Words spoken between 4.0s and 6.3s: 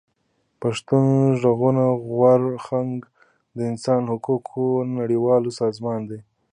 حقوقو نړيوال سازمان دی.